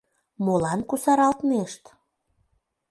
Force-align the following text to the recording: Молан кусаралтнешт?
Молан 0.45 0.79
кусаралтнешт? 0.89 1.83